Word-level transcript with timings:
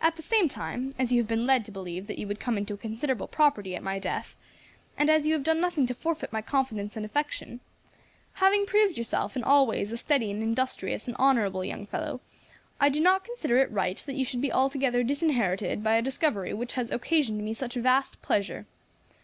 At 0.00 0.14
the 0.14 0.22
same 0.22 0.46
time, 0.48 0.94
as 0.96 1.10
you 1.10 1.20
have 1.20 1.26
been 1.26 1.44
led 1.44 1.64
to 1.64 1.72
believe 1.72 2.06
that 2.06 2.18
you 2.20 2.28
would 2.28 2.38
come 2.38 2.56
into 2.56 2.74
a 2.74 2.76
considerable 2.76 3.26
property 3.26 3.74
at 3.74 3.82
my 3.82 3.98
death, 3.98 4.36
and 4.96 5.10
as 5.10 5.26
you 5.26 5.32
have 5.32 5.42
done 5.42 5.58
nothing 5.60 5.88
to 5.88 5.92
forfeit 5.92 6.32
my 6.32 6.40
confidence 6.40 6.94
and 6.96 7.04
affection, 7.04 7.58
having 8.34 8.64
proved 8.64 8.96
yourself 8.96 9.34
in 9.36 9.42
all 9.42 9.66
ways 9.66 9.90
a 9.90 9.96
steady 9.96 10.30
and 10.30 10.40
industrious 10.40 11.08
and 11.08 11.16
honourable 11.16 11.64
young 11.64 11.84
fellow, 11.84 12.20
I 12.78 12.88
do 12.90 13.00
not 13.00 13.24
consider 13.24 13.56
it 13.56 13.68
right 13.72 14.00
that 14.06 14.14
you 14.14 14.24
should 14.24 14.40
be 14.40 14.52
altogether 14.52 15.02
disinherited 15.02 15.82
by 15.82 15.96
a 15.96 16.00
discovery 16.02 16.54
which 16.54 16.74
has 16.74 16.88
occasioned 16.92 17.44
me 17.44 17.52
such 17.52 17.74
vast 17.74 18.22
pleasure. 18.22 18.66